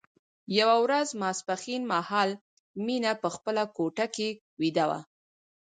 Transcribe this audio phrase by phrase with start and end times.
[0.59, 2.29] یوه ورځ ماسپښين مهال
[2.85, 4.99] مينه په خپله کوټه کې ويده وه